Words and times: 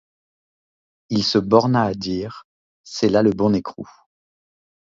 Il 1.09 1.23
se 1.23 1.37
borna 1.37 1.83
à 1.83 1.93
dire: 1.93 2.47
c’est 2.83 3.07
là 3.09 3.21
le 3.21 3.29
bon 3.29 3.53
écrou. 3.53 3.85